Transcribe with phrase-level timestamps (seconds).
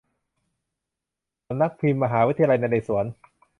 [1.47, 3.05] สำนักพิมพ์มหาวิทยาลัยนเรศวร